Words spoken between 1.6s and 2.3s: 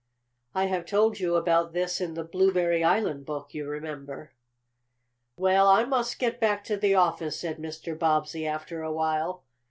this in the